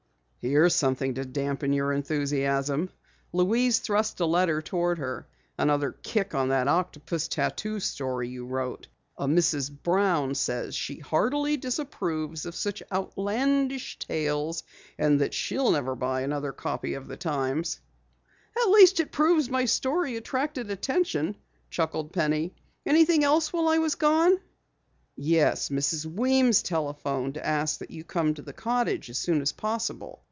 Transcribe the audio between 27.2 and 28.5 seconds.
to ask that you come to